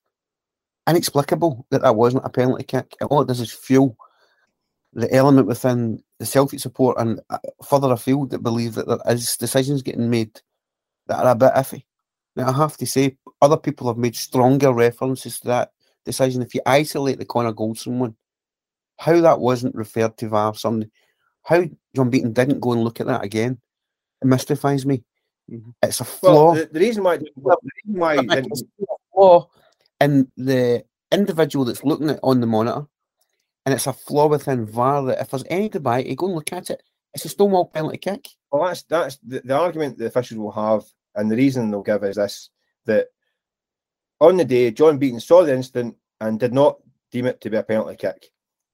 [0.86, 2.94] Inexplicable that that wasn't a penalty kick.
[3.08, 3.96] All it does is fuel
[4.92, 9.36] the element within the Celtic support and uh, further afield that believe that there is
[9.38, 10.38] decisions getting made
[11.06, 11.84] that are a bit iffy.
[12.36, 15.72] Now, I have to say, other people have made stronger references to that
[16.04, 16.42] decision.
[16.42, 18.16] If you isolate the Connor Goldson one,
[18.98, 20.90] how that wasn't referred to via somebody,
[21.44, 23.58] how John Beaton didn't go and look at that again,
[24.22, 25.02] it mystifies me.
[25.50, 25.70] Mm-hmm.
[25.82, 26.52] It's a flaw.
[26.52, 29.48] Well, the, the, reason why, well, the reason why it's a flaw
[30.00, 32.86] in the individual that's looking at on the monitor
[33.64, 36.52] and it's a flaw within VAR that if there's any debate, you go and look
[36.52, 36.82] at it.
[37.14, 38.28] It's a stonewall penalty kick.
[38.50, 40.82] Well, that's that's the, the argument the officials will have,
[41.14, 42.50] and the reason they'll give is this:
[42.86, 43.08] that
[44.20, 46.78] on the day, John Beaton saw the incident and did not
[47.10, 48.26] deem it to be a penalty kick.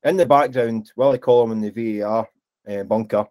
[0.05, 2.29] In the background, Willie Collum in the VAR
[2.69, 3.27] uh, bunker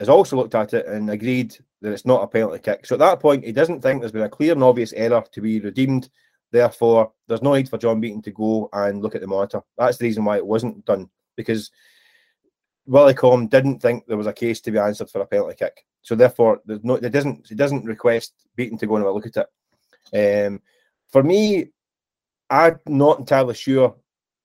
[0.00, 2.86] has also looked at it and agreed that it's not a penalty kick.
[2.86, 5.40] So at that point, he doesn't think there's been a clear and obvious error to
[5.40, 6.08] be redeemed
[6.50, 9.60] Therefore, there's no need for John Beaton to go and look at the monitor.
[9.76, 11.70] That's the reason why it wasn't done because
[12.86, 15.84] Willie Collum didn't think there was a case to be answered for a penalty kick.
[16.02, 19.14] So therefore, there's no, it doesn't, it doesn't request Beaton to go and have a
[19.14, 19.46] look at
[20.12, 20.46] it.
[20.46, 20.62] Um,
[21.10, 21.68] for me,
[22.48, 23.94] I'm not entirely sure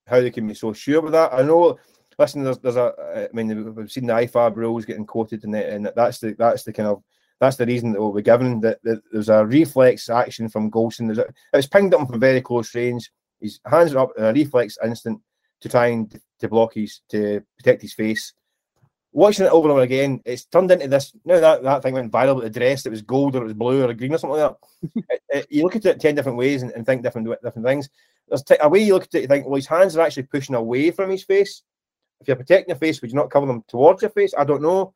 [0.06, 1.34] how they can be so sure with that.
[1.34, 1.80] I know.
[2.24, 3.28] Listen, there's, there's a.
[3.34, 6.72] I mean, we've seen the IFAB rules getting quoted, and, and that's the that's the
[6.72, 7.04] kind of
[7.42, 11.08] that's the reason that we'll be given that, that there's a reflex action from Goldson.
[11.08, 13.12] There's a, it was pinged up from very close range.
[13.42, 15.20] His hands are up in a reflex instant
[15.60, 18.32] to try and to block his to protect his face.
[19.12, 21.12] Watching it over and over again, it's turned into this.
[21.26, 23.54] Now that, that thing went viral with the dress, it was gold or it was
[23.54, 25.04] blue or green or something like that.
[25.10, 27.90] it, it, you look at it ten different ways and, and think different different things.
[28.30, 30.24] There's t- a way you look at it, you think, well, his hands are actually
[30.24, 31.62] pushing away from his face.
[32.24, 34.34] If you're protecting your face, would you not cover them towards your face?
[34.38, 34.94] I don't know.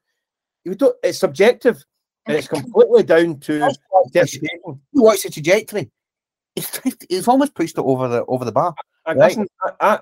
[0.63, 1.83] You don't, it's subjective
[2.25, 3.69] and it's completely down to.
[4.93, 5.91] You watch the trajectory.
[6.55, 8.73] It's, it's almost pushed it over the over the bar.
[9.05, 9.37] I, right?
[9.61, 9.99] I, I,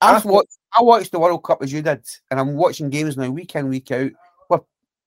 [0.00, 3.30] I've watched, I watched the World Cup as you did, and I'm watching games now
[3.30, 4.12] week in, week out,
[4.46, 4.60] where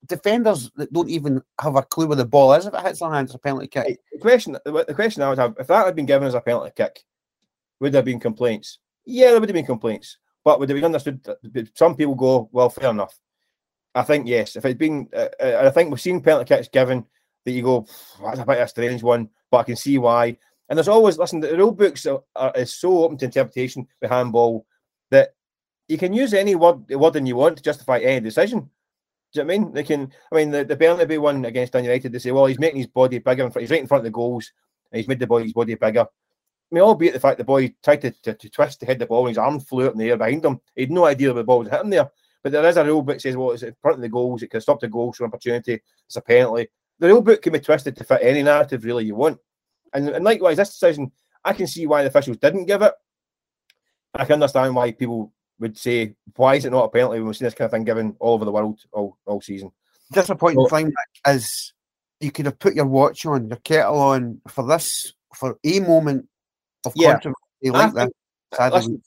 [0.06, 3.10] defenders that don't even have a clue where the ball is if it hits their
[3.10, 4.00] hands, a penalty kick.
[4.12, 6.72] The question, the question I would have, if that had been given as a penalty
[6.76, 7.06] kick,
[7.80, 8.80] would there have been complaints?
[9.06, 11.20] Yeah, there would have been complaints, but would have been understood?
[11.74, 13.20] Some people go, well, fair enough.
[13.94, 14.56] I think yes.
[14.56, 17.06] If it's been, uh, uh, I think we've seen penalty kicks given
[17.44, 17.86] that you go,
[18.24, 20.38] that's a bit of a strange one, but I can see why.
[20.70, 21.42] And there's always listen.
[21.42, 24.66] The rule books are, are, is so open to interpretation with handball
[25.12, 25.36] that
[25.90, 28.60] you can use any word wording you want to justify any decision.
[29.34, 29.74] Do you know what I mean?
[29.74, 30.14] They can.
[30.32, 32.88] I mean, the, the Bernabeu one against Man United, they say, well, he's making his
[32.88, 33.44] body bigger.
[33.44, 34.50] In front, he's right in front of the goals,
[34.94, 36.08] and he's made the body's body bigger.
[36.70, 39.22] Mean, albeit the fact the boy tried to, to, to twist to hit the ball
[39.22, 40.60] and his arm flew up in the air behind him.
[40.76, 42.10] He had no idea the ball was hitting there.
[42.44, 44.44] But there is a rule book that says, well, it's in front of the goals,
[44.44, 46.68] it can stop the goals from opportunity, it's a penalty.
[47.00, 49.40] The rule book can be twisted to fit any narrative really you want.
[49.94, 51.12] And, and likewise, this decision,
[51.44, 52.94] I can see why the officials didn't give it.
[54.14, 57.38] I can understand why people would say, why is it not a penalty when we've
[57.38, 59.72] seen this kind of thing given all over the world all, all season?
[60.12, 60.94] Disappointing well, thing
[61.26, 61.74] is
[62.20, 66.28] you could have put your watch on, your kettle on for this, for a moment
[66.86, 68.12] of yeah, controversy like that.
[68.74, 69.02] Listen,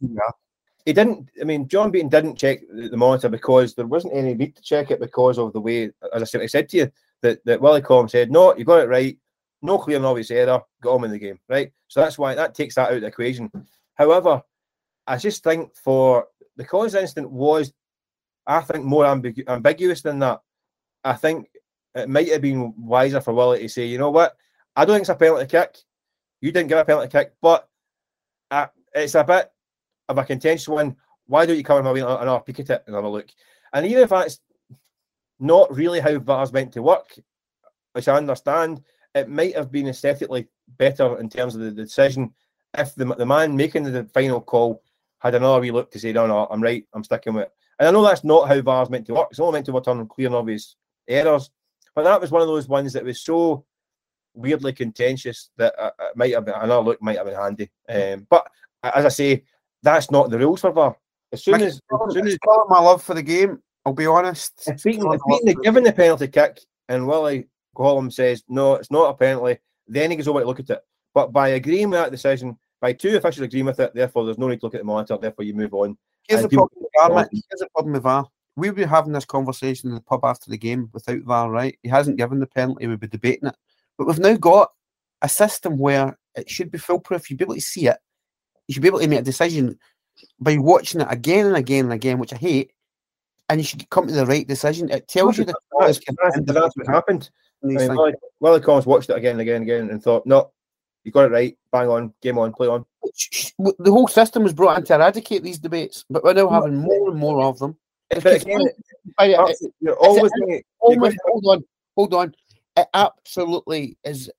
[0.87, 1.28] he didn't.
[1.40, 4.90] I mean, John Beaton didn't check the monitor because there wasn't any need to check
[4.90, 7.83] it because of the way, as I said, I said to you that that Willie
[7.83, 9.16] Collum said, "No, you got it right.
[9.62, 10.61] No clear and obvious error.
[10.80, 13.06] Got him in the game, right?" So that's why that takes that out of the
[13.09, 13.50] equation.
[13.94, 14.42] However,
[15.06, 17.72] I just think for the Collins incident was,
[18.46, 20.40] I think, more ambigu- ambiguous than that.
[21.04, 21.48] I think
[21.94, 24.37] it might have been wiser for Willie to say, you know what,
[24.76, 25.76] I don't think it's a penalty kick.
[26.40, 27.68] You didn't give a penalty kick, but
[28.50, 29.50] uh, it's a bit
[30.09, 30.96] of a contentious one.
[31.26, 33.29] Why don't you come and have another peek at it and have a look?
[33.72, 34.40] And even if that's
[35.38, 37.18] not really how VAR's meant to work,
[37.92, 38.83] which I understand,
[39.14, 40.48] it might have been aesthetically
[40.79, 42.33] better in terms of the decision
[42.76, 44.83] if the, the man making the final call
[45.18, 47.53] had another wee look to say, no, no, I'm right, I'm sticking with it.
[47.79, 49.29] And I know that's not how VAR's meant to work.
[49.31, 50.76] It's only meant to on clear and obvious
[51.09, 51.50] errors.
[51.94, 53.64] But that was one of those ones that was so
[54.40, 57.70] weirdly contentious that uh, might have been another look might have been handy.
[57.88, 58.46] Um, but
[58.83, 59.44] as I say,
[59.83, 60.96] that's not the rules for VAR.
[61.33, 64.64] As soon as, as, soon as my love for the game, I'll be honest.
[64.66, 69.11] If Beaton, if Beaton given the penalty kick and Willie Collum says no, it's not
[69.11, 70.81] a penalty, then he goes over to look at it.
[71.14, 74.48] But by agreeing with that decision, by two officials agreeing with it, therefore there's no
[74.48, 75.96] need to look at the monitor, therefore you move on.
[76.29, 78.26] Here's the problem with VAR, Here's the problem with VAR.
[78.57, 81.79] We'd be having this conversation in the pub after the game without VAR, right?
[81.83, 83.57] He hasn't given the penalty, we'd be debating it.
[84.00, 84.72] But we've now got
[85.20, 87.28] a system where it should be foolproof.
[87.28, 87.98] You'd be able to see it.
[88.66, 89.78] You should be able to make a decision
[90.40, 92.70] by watching it again and again and again, which I hate,
[93.50, 94.88] and you should come to the right decision.
[94.88, 97.28] It tells you that that's, that's, that's what happened.
[97.62, 100.50] I mean, Willie, watched it again and again and again and thought, no,
[101.04, 102.86] you got it right, bang on, game on, play on.
[103.58, 107.10] The whole system was brought in to eradicate these debates, but we're now having more
[107.10, 107.76] and more of them.
[108.08, 108.76] But again, it,
[109.78, 111.64] you're always, it, almost, hold on,
[111.96, 112.34] hold on.
[112.76, 114.30] It absolutely is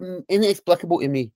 [0.00, 1.32] mm, inexplicable to me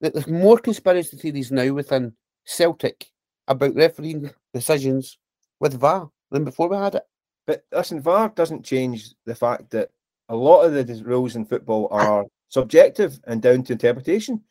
[0.00, 3.06] that there's more conspiracy theories now within Celtic
[3.48, 5.18] about refereeing decisions
[5.60, 7.04] with VAR than before we had it.
[7.46, 9.90] But listen, VAR doesn't change the fact that
[10.28, 11.96] a lot of the rules in football ah.
[11.96, 14.42] are subjective and down to interpretation.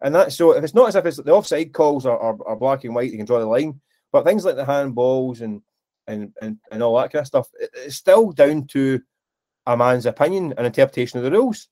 [0.00, 2.56] And that's so if it's not as if it's the offside calls are, are, are
[2.56, 3.80] black and white, you can draw the line.
[4.12, 5.60] But things like the handballs and
[6.06, 9.00] and and, and all that kind of stuff, it, it's still down to
[9.68, 11.68] a man's opinion and interpretation of the rules.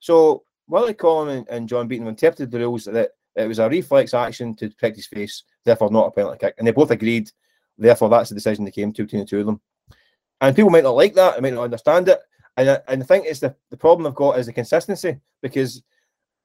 [0.00, 4.14] So Willie Collum and, and John Beaton interpreted the rules that it was a reflex
[4.14, 6.54] action to protect his face, therefore not a penalty kick.
[6.56, 7.30] And they both agreed,
[7.76, 9.60] therefore that's the decision they came to between the two of them.
[10.40, 12.20] And people might not like that, they might not understand it.
[12.56, 15.82] And I, and I think it's the, the problem I've got is the consistency because,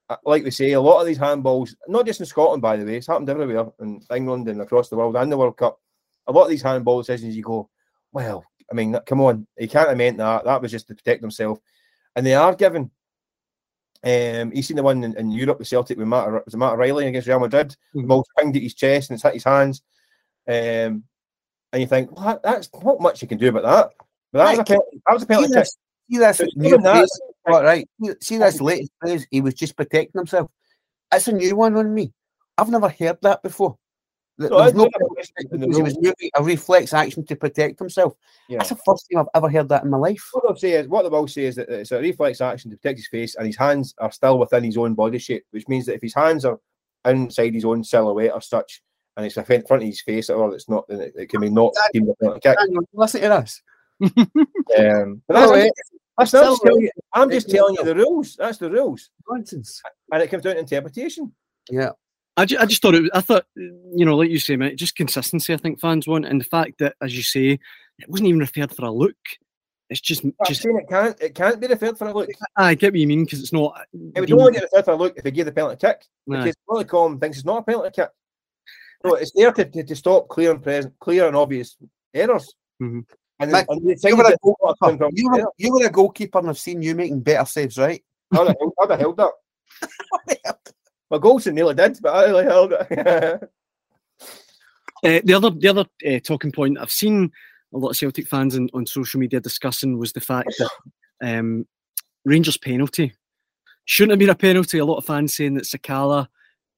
[0.10, 2.86] uh, like we say, a lot of these handballs, not just in Scotland, by the
[2.86, 5.80] way, it's happened everywhere in England and across the world and the World Cup.
[6.28, 7.70] a lot of these handball decisions, you go,
[8.12, 10.46] well, I mean, come on, he can't have meant that.
[10.46, 11.60] That was just to protect himself,
[12.16, 12.92] and they are given.
[14.02, 17.08] Um, he's seen the one in, in Europe with Celtic with Matt, was Matt O'Riley
[17.08, 17.76] against Real Madrid.
[17.94, 18.08] Mm-hmm.
[18.08, 19.82] Ball pinged at his chest and it's hit his hands.
[20.48, 21.04] Um,
[21.74, 24.06] and you think, well, that's not much you can do about that.
[24.32, 24.52] But that, right.
[24.52, 25.66] was, a penalty, that was a penalty kick.
[26.12, 27.10] See this, new that,
[27.44, 27.88] what, right?
[28.22, 29.28] See this latest phrase.
[29.30, 30.50] He was just protecting himself.
[31.14, 32.14] It's a new one on me.
[32.58, 33.78] I've never heard that before.
[34.40, 34.90] No, no
[35.76, 38.14] he was moving a reflex action to protect himself.
[38.48, 38.60] Yeah.
[38.60, 40.26] That's the first time I've ever heard that in my life.
[40.32, 42.78] What they'll say is, what they will say is that it's a reflex action to
[42.78, 45.86] protect his face, and his hands are still within his own body shape, which means
[45.88, 46.58] that if his hands are
[47.06, 48.82] inside his own silhouette or such,
[49.18, 51.50] and it's in front of his face, or it's not, then it, it can be
[51.50, 52.58] not deemed a kick.
[52.94, 53.62] Listen to this.
[54.80, 55.74] um, but that's, it.
[56.18, 58.38] That's you, I'm just telling you the rules.
[58.38, 59.10] That's the rules.
[59.30, 59.82] Nonsense.
[60.14, 61.34] And it comes down to interpretation.
[61.70, 61.92] Yeah.
[62.40, 63.10] I, ju- I just thought it.
[63.14, 65.54] I thought you know, like you say, mate, just consistency.
[65.54, 67.60] I think fans want, and the fact that, as you say,
[68.00, 69.16] it wasn't even referred for a look.
[69.90, 72.30] It's just, I'm just saying it can't, it can't be referred for a look.
[72.56, 73.82] I get what you mean because it's not.
[74.16, 76.06] It would only get referred for a look if they give the penalty kick.
[76.28, 78.10] Because Willie Collum thinks it's not a penalty kick.
[79.06, 81.76] So it's there to, to, to stop clear and present, clear and obvious
[82.14, 82.54] errors.
[82.82, 83.00] Mm-hmm.
[83.42, 86.82] And, Mick, and you, were goalkeeper, you, were, you, were a goalkeeper, and I've seen
[86.82, 88.04] you making better saves, right?
[88.34, 89.32] I'd have, I'd have held that.
[91.10, 92.88] My Goldson nearly did, but I really held it.
[95.04, 97.32] uh, the other, the other uh, talking point I've seen
[97.74, 100.70] a lot of Celtic fans in, on social media discussing was the fact that
[101.22, 101.68] um,
[102.26, 103.14] Rangers penalty
[103.86, 104.78] shouldn't have been a penalty.
[104.78, 106.28] A lot of fans saying that Sakala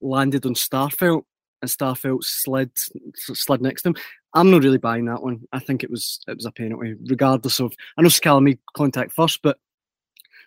[0.02, 1.24] landed on Starfelt
[1.62, 2.72] and Starfelt slid
[3.15, 3.96] slid next to him.
[4.34, 5.41] I'm not really buying that one.
[5.52, 7.74] I think it was it was a penalty, regardless of.
[7.98, 9.58] I know Sakala made contact first, but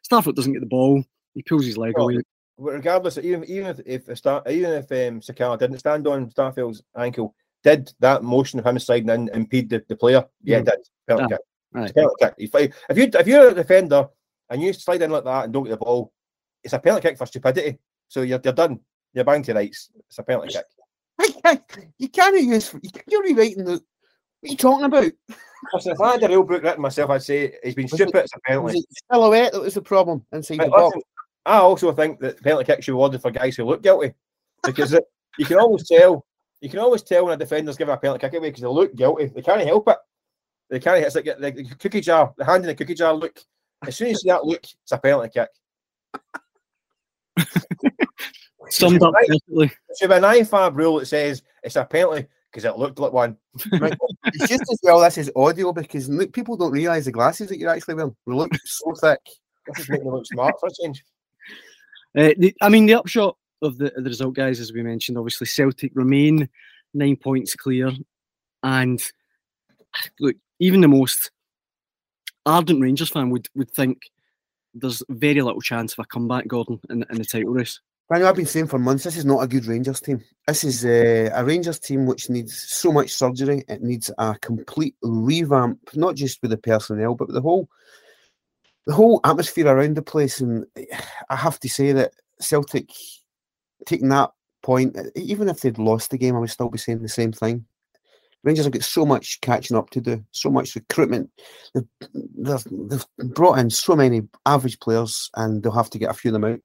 [0.09, 1.05] Starfelt doesn't get the ball.
[1.35, 2.23] He pulls his leg well, away
[2.59, 7.93] regardless, even even if if even if um, Sakala didn't stand on Starfelt's ankle, did
[8.01, 10.25] that motion of him sliding in impede the, the player?
[10.43, 10.65] Yeah, mm.
[10.67, 10.81] did.
[11.09, 11.95] Penalty ah, kick.
[11.95, 12.75] Penalty kick.
[12.89, 14.09] If, you if you're a defender
[14.51, 16.13] and you slide in like that and don't get the ball,
[16.63, 17.79] it's a penalty kick for stupidity.
[18.09, 18.81] So you're, you're done.
[19.13, 19.91] You're banged to rights.
[20.09, 20.65] It's a penalty kick.
[21.99, 22.75] You can't use.
[23.09, 23.73] You're rewriting the.
[23.73, 25.13] What are you talking about?
[25.73, 28.17] If I had a real book written myself, I'd say he's been stupid.
[28.17, 28.77] It, it's a penalty.
[28.77, 30.99] Was silhouette that was the problem inside but the box.
[31.47, 34.15] I also think that penalty kicks should be awarded for guys who look guilty
[34.65, 35.05] because it,
[35.39, 36.27] you can always tell.
[36.61, 38.95] You can always tell when a defender's giving a penalty kick away because they look
[38.95, 39.27] guilty.
[39.27, 39.99] They can't help it.
[40.71, 41.05] They can't.
[41.05, 43.39] It's like the, the cookie jar, the hand in the cookie jar look.
[43.87, 45.51] As soon as you see that look, it's a penalty kick.
[48.71, 49.67] Summed up perfectly.
[49.67, 53.13] It should be an IFAB rule that says it's a penalty because it looked like
[53.13, 53.37] one.
[53.57, 57.59] it's just as well this is audio because look, people don't realise the glasses that
[57.59, 58.17] you're actually wearing.
[58.27, 59.21] They look so thick.
[59.67, 61.05] This is making me look smart for a change.
[62.17, 65.47] Uh, the, I mean, the upshot of the, the result, guys, as we mentioned, obviously
[65.47, 66.49] Celtic remain
[66.93, 67.93] nine points clear,
[68.63, 69.03] and
[70.21, 71.31] look, even the most
[72.47, 74.03] ardent Rangers fan would would think
[74.75, 77.81] there's very little chance of a comeback, Gordon, in, in the title race.
[78.11, 80.23] I Daniel, I've been saying for months, this is not a good Rangers team.
[80.47, 83.65] This is uh, a Rangers team which needs so much surgery.
[83.67, 87.67] It needs a complete revamp, not just with the personnel, but with the whole
[88.87, 90.41] the whole atmosphere around the place.
[90.41, 90.67] And
[91.31, 92.91] I have to say that Celtic
[93.87, 94.31] taking that
[94.63, 97.67] point, even if they'd lost the game, I would still be saying the same thing.
[98.43, 101.31] Rangers have got so much catching up to do, so much recruitment.
[101.75, 106.15] They've, they've, they've, brought in so many average players, and they'll have to get a
[106.15, 106.61] few of them out.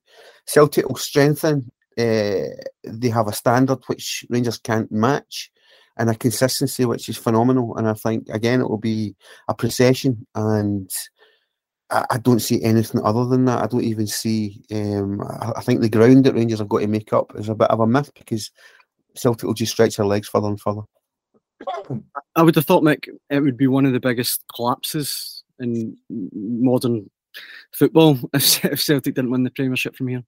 [0.45, 1.71] Celtic will strengthen.
[1.97, 2.51] Uh,
[2.84, 5.49] they have a standard which Rangers can't match,
[5.97, 7.77] and a consistency which is phenomenal.
[7.77, 9.15] And I think again it will be
[9.47, 10.89] a procession, and
[11.91, 13.63] I, I don't see anything other than that.
[13.63, 14.62] I don't even see.
[14.71, 17.56] Um, I, I, think the ground that Rangers have got to make up is a
[17.56, 18.52] bit of a myth because
[19.15, 20.82] Celtic will just stretch their legs further and further.
[22.36, 27.10] I would have thought, Mick, it would be one of the biggest collapses in modern
[27.73, 30.23] football if, if Celtic didn't win the Premiership from here.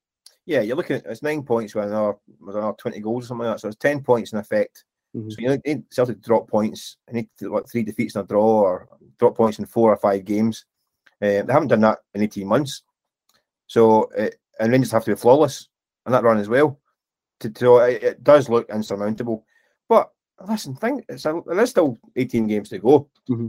[0.45, 3.45] Yeah, you're looking at it's nine points with another, with another 20 goals or something
[3.45, 3.61] like that.
[3.61, 4.83] So it's 10 points in effect.
[5.15, 5.29] Mm-hmm.
[5.29, 6.97] So you need Celtic to drop points.
[7.09, 8.87] I need to, what, three defeats and a draw or
[9.19, 10.65] drop points in four or five games.
[11.21, 12.83] Uh, they haven't done that in 18 months.
[13.67, 14.29] So, uh,
[14.59, 15.69] and Rangers have to be flawless
[16.05, 16.79] on that run as well.
[17.41, 19.45] To, so it, it does look insurmountable.
[19.87, 20.09] But
[20.47, 23.09] listen, think it's a, there's still 18 games to go.
[23.29, 23.47] Mm-hmm.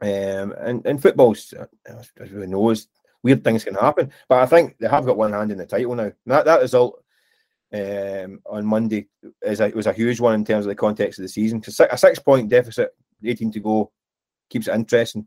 [0.00, 2.88] Um, and, and football's, uh, as everyone knows,
[3.22, 4.12] weird things can happen.
[4.28, 6.12] But I think they have got one hand in the title now.
[6.26, 7.02] That, that result
[7.72, 9.08] um, on Monday
[9.42, 11.60] is a, was a huge one in terms of the context of the season.
[11.60, 12.90] Because a six point deficit,
[13.24, 13.92] 18 to go,
[14.48, 15.26] keeps it interesting.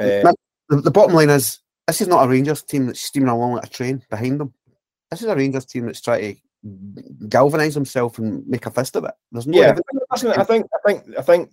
[0.00, 0.32] uh,
[0.68, 3.66] the, the bottom line is this is not a Rangers team that's steaming along like
[3.66, 4.52] a train behind them.
[5.10, 9.04] This is a Rangers team that's trying to galvanise himself and make a fist of
[9.04, 9.14] it.
[9.30, 9.78] There's no yeah.
[10.10, 11.50] I think I think I think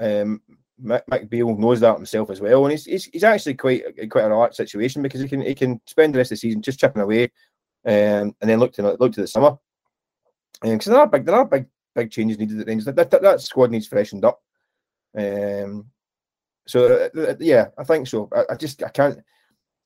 [0.00, 0.40] Um,
[0.82, 4.32] Mick, Beale knows that himself as well, and he's, he's, he's actually quite quite an
[4.32, 7.02] relaxed situation because he can he can spend the rest of the season just chipping
[7.02, 7.24] away,
[7.86, 9.56] um, and then look to look to the summer.
[10.60, 12.86] Because um, there are big there are big big changes needed at Rangers.
[12.86, 14.42] That, that, that squad needs freshened up.
[15.16, 15.86] Um,
[16.66, 18.28] so uh, uh, yeah, I think so.
[18.34, 19.18] I, I, just I can't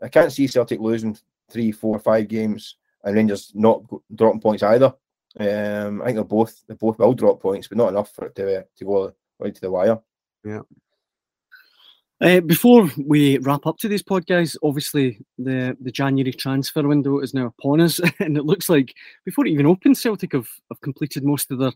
[0.03, 1.17] I can't see Celtic losing
[1.51, 3.83] three, four, five games and Rangers not
[4.14, 4.95] dropping points either.
[5.38, 8.35] Um, I think they're both they both will drop points, but not enough for it
[8.37, 9.99] to uh, to go right to the wire.
[10.45, 10.61] Yeah.
[12.21, 17.47] Uh, before we wrap up today's podcast, obviously the, the January transfer window is now
[17.47, 18.93] upon us, and it looks like
[19.25, 21.73] before it even opens, Celtic have, have completed most of their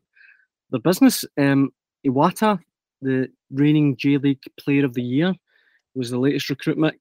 [0.70, 1.24] their business.
[1.38, 1.72] Um,
[2.04, 2.58] Iwata,
[3.02, 5.34] the reigning J League Player of the Year,
[5.94, 6.98] was the latest recruitment.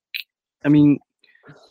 [0.63, 0.99] I mean,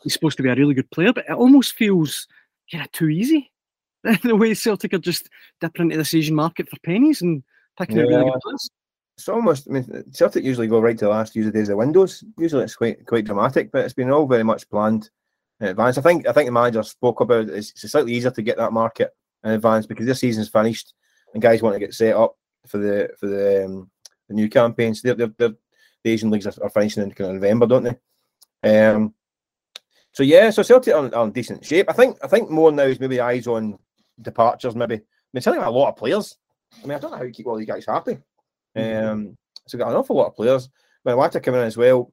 [0.02, 2.26] he's supposed to be a really good player, but it almost feels
[2.70, 3.52] kind yeah of too easy.
[4.22, 5.28] the way Celtic are just
[5.60, 7.42] dipping into the Asian market for pennies and
[7.78, 8.04] picking yeah.
[8.04, 8.70] really good players
[9.20, 9.68] it's almost.
[9.68, 12.24] I mean, Celtic usually go right to the last user days of the windows.
[12.38, 15.10] Usually, it's quite quite dramatic, but it's been all very much planned
[15.60, 15.98] in advance.
[15.98, 17.50] I think I think the manager spoke about it.
[17.50, 19.10] It's, it's slightly easier to get that market
[19.44, 20.94] in advance because this season's finished
[21.34, 22.34] and guys want to get set up
[22.66, 23.90] for the for the, um,
[24.30, 25.02] the new campaigns.
[25.02, 25.54] They're, they're, they're,
[26.02, 27.98] the Asian leagues are, are, finishing in kind of November, don't
[28.62, 28.88] they?
[28.88, 29.12] Um,
[30.12, 31.90] so yeah, so Celtic are, are, in decent shape.
[31.90, 33.78] I think I think more now is maybe eyes on
[34.22, 34.74] departures.
[34.74, 35.00] Maybe I
[35.32, 36.38] mean, Celtic a lot of players.
[36.82, 38.18] I mean, I don't know how you keep all these guys happy.
[38.76, 39.08] Mm-hmm.
[39.08, 40.68] Um, so got an awful lot of players.
[41.02, 42.10] When Wata coming in as well,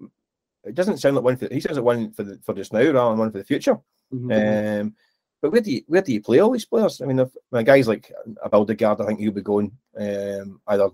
[0.63, 2.79] it doesn't sound like one for he says it one for the for just now
[2.79, 3.77] rather than one for the future.
[4.13, 4.81] Mm-hmm.
[4.81, 4.95] Um,
[5.41, 7.01] but where do you where do you play all these players?
[7.01, 8.11] I mean, if, when guys like
[8.45, 10.89] Abildgaard, I think he'll be going um, either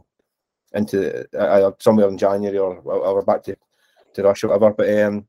[0.74, 3.56] into either somewhere in January or, or, back to,
[4.14, 4.74] to Russia, or whatever.
[4.74, 5.28] But um,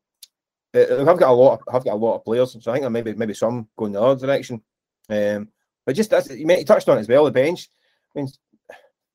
[0.74, 1.60] I've got a lot.
[1.60, 4.02] Of, I've got a lot of players, so I think maybe maybe some going the
[4.02, 4.62] other direction.
[5.08, 5.48] Um,
[5.86, 7.24] but just that's you touched on it as well.
[7.24, 7.68] The bench.
[8.14, 8.28] I mean,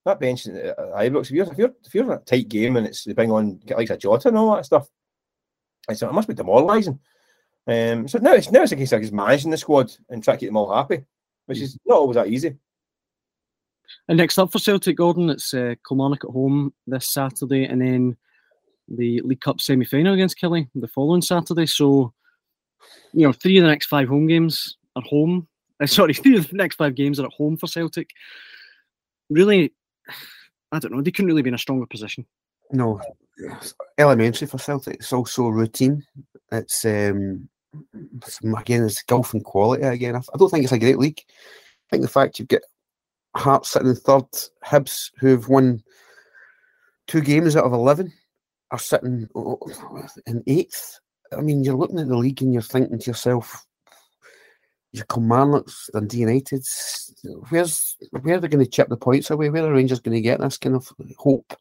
[0.06, 2.88] that bench at Ibrox, if you're if you're if you're in a tight game and
[2.88, 4.88] it's they bring on get like a Jota and all that stuff,
[5.90, 7.00] it's, it must be demoralising.
[7.68, 10.36] Um, so now it's now it's a case of just managing the squad and try
[10.36, 11.04] to keep them all happy,
[11.46, 12.56] which is not always that easy.
[14.08, 18.18] And next up for Celtic Gordon, it's uh, Kilmarnock at home this Saturday, and then
[18.88, 21.66] the League Cup semi final against Killie the following Saturday.
[21.66, 22.14] So,
[23.14, 25.48] you know, three of the next five home games are home.
[25.80, 28.10] Uh, sorry, three of the next five games are at home for Celtic.
[29.30, 29.74] Really,
[30.72, 31.02] I don't know.
[31.02, 32.26] They couldn't really be in a stronger position.
[32.72, 33.02] No,
[33.98, 34.96] elementary for Celtic.
[34.96, 36.04] It's also routine.
[36.52, 37.50] It's um,
[38.58, 40.16] again, it's golf and quality again.
[40.16, 41.22] I don't think it's a great league.
[41.28, 42.62] I think the fact you've got
[43.36, 44.26] Hearts sitting in third,
[44.66, 45.84] Hibs who've won
[47.08, 48.12] two games out of eleven
[48.72, 49.28] are sitting
[50.28, 51.00] in eighth.
[51.32, 53.66] I mean, you're looking at the league and you're thinking to yourself,
[54.92, 56.66] your Kilmarnocks, Dundee United,
[57.50, 59.50] where's where are they going to chip the points away?
[59.50, 61.54] Where are Rangers going to get this kind of hope?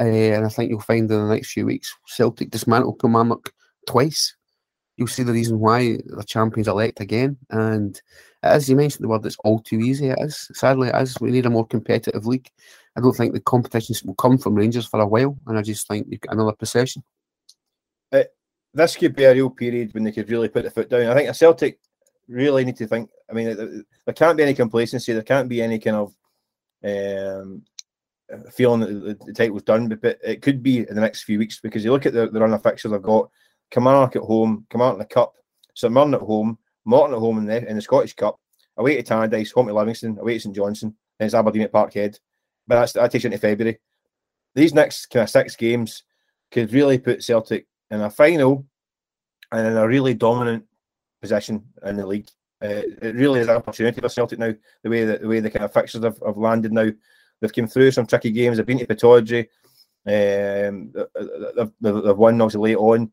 [0.00, 3.52] Uh, and I think you'll find in the next few weeks, Celtic dismantle Kilmarnock
[3.86, 4.34] twice.
[4.96, 7.36] You'll see the reason why the champions elect again.
[7.50, 8.00] And
[8.42, 10.08] as you mentioned the word, it's all too easy.
[10.08, 10.50] It is.
[10.52, 12.50] Sadly, as We need a more competitive league.
[12.96, 15.38] I don't think the competitions will come from Rangers for a while.
[15.46, 17.02] And I just think you've got another possession.
[18.74, 21.02] This could be a real period when they could really put the foot down.
[21.02, 21.78] I think a Celtic
[22.26, 23.10] really need to think.
[23.30, 25.12] I mean, there can't be any complacency.
[25.12, 26.14] There can't be any kind of
[26.84, 27.62] um,
[28.50, 29.88] feeling that the, the title's done.
[29.88, 32.40] But it could be in the next few weeks because you look at the, the
[32.40, 33.30] run of fixtures I've got.
[33.72, 35.34] Kilmarnock at home, Kilmarnock in the Cup,
[35.74, 38.38] St Mirren at home, Morton at home in the in the Scottish Cup,
[38.76, 42.18] away to Tannadice, home to Livingston, away to St Johnstone, then it's Aberdeen at Parkhead.
[42.66, 43.80] But that's that takes you into February.
[44.54, 46.04] These next kind of six games
[46.50, 48.66] could really put Celtic in a final
[49.50, 50.64] and in a really dominant
[51.20, 52.28] position in the league.
[52.62, 54.52] Uh, it really is an opportunity for Celtic now.
[54.82, 56.90] The way that the way the kind of fixtures have, have landed now,
[57.40, 58.58] they've come through some tricky games.
[58.58, 59.48] They've been to Pittodrie.
[60.04, 60.92] Um,
[61.56, 63.10] they've, they've won obviously late on.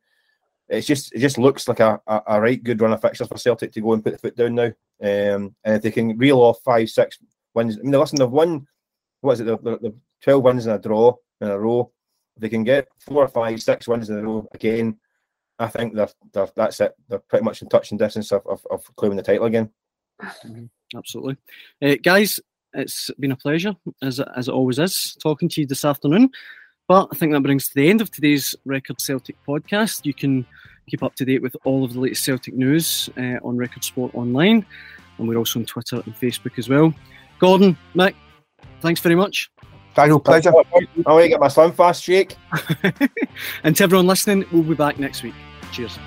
[0.70, 3.38] It's just it just looks like a, a, a, right good run of fixtures for
[3.38, 4.72] Celtic to go and put the foot down now.
[5.02, 7.18] Um, and if they can reel off five, six
[7.56, 8.68] wins, I mean, listen, they've won
[9.22, 9.46] what is it?
[9.46, 11.92] The, twelve wins in a draw in a row.
[12.36, 14.98] If they can get four or five, six wins in a row again,
[15.58, 16.94] I think they're, they're that's it.
[17.08, 19.70] They're pretty much in touch and distance of, of, of claiming the title again.
[20.22, 20.66] Mm-hmm.
[20.96, 21.38] Absolutely,
[21.82, 22.40] uh, guys.
[22.74, 26.30] It's been a pleasure, as as it always is, talking to you this afternoon.
[26.90, 30.08] But I think that brings to the end of today's Record Celtic podcast.
[30.08, 30.44] You can
[30.90, 34.16] keep up to date with all of the latest Celtic news uh, on Record Sport
[34.16, 34.66] Online,
[35.20, 36.92] and we're also on Twitter and Facebook as well.
[37.38, 38.16] Gordon, Mick,
[38.82, 39.52] thanks very much.
[39.94, 40.50] Daniel, pleasure.
[40.50, 40.64] I
[41.12, 42.36] want to get my slim fast Jake.
[43.64, 45.36] and to everyone listening, we'll be back next week.
[45.72, 46.00] Cheers.